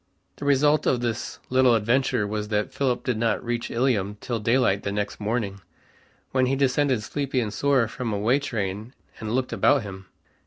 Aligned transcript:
The 0.37 0.45
result 0.45 0.87
of 0.87 1.01
this 1.01 1.37
little 1.51 1.75
adventure 1.75 2.25
was 2.25 2.47
that 2.47 2.73
Philip 2.73 3.03
did 3.03 3.19
not 3.19 3.45
reach 3.45 3.69
Ilium 3.69 4.17
till 4.19 4.39
daylight 4.39 4.81
the 4.81 4.91
next 4.91 5.19
morning, 5.19 5.61
when 6.31 6.47
he 6.47 6.55
descended 6.55 7.03
sleepy 7.03 7.39
and 7.39 7.53
sore, 7.53 7.87
from 7.87 8.11
a 8.11 8.17
way 8.17 8.39
train, 8.39 8.95
and 9.19 9.35
looked 9.35 9.53
about 9.53 9.83
him. 9.83 10.07